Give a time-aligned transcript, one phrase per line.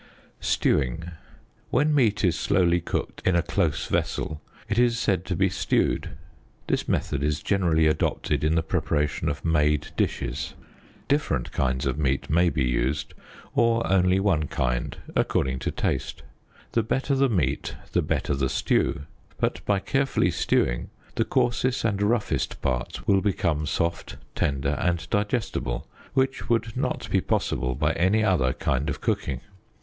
[0.39, 1.03] Stewing.
[1.03, 1.11] ŌĆö
[1.69, 6.17] When meat is slowly cooked in a close vessel it is said to be stewed;
[6.65, 10.55] this method is generally adopted in the preparation of made dishes.
[11.07, 13.13] Different kinds of meat may be used,
[13.53, 16.23] or only one kind according to taste.
[16.71, 19.03] The better the meat the better the stew;
[19.39, 25.87] but by carefully stewing the coarsest and roughest parts will become soft, tender and digestible,
[26.15, 29.41] which would not be possible by any other kind of cooking.